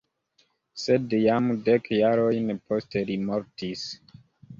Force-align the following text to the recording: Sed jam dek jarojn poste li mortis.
Sed 0.83 1.11
jam 1.23 1.49
dek 1.67 1.89
jarojn 1.97 2.49
poste 2.71 3.05
li 3.11 3.19
mortis. 3.27 3.85